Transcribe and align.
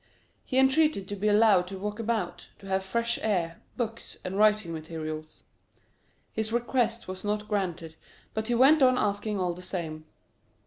He 0.43 0.57
entreated 0.57 1.07
to 1.09 1.15
be 1.15 1.27
allowed 1.27 1.67
to 1.67 1.77
walk 1.77 1.99
about, 1.99 2.47
to 2.57 2.65
have 2.65 2.83
fresh 2.83 3.19
air, 3.21 3.61
books, 3.77 4.17
and 4.25 4.35
writing 4.35 4.73
materials. 4.73 5.43
His 6.33 6.51
requests 6.51 7.07
were 7.07 7.17
not 7.23 7.47
granted, 7.47 7.97
but 8.33 8.47
he 8.47 8.55
went 8.55 8.81
on 8.81 8.97
asking 8.97 9.39
all 9.39 9.53
the 9.53 9.61
same. 9.61 10.05